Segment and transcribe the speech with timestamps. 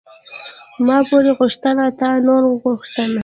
[0.43, 3.03] ـ ما پور غوښته تا نور غوښته.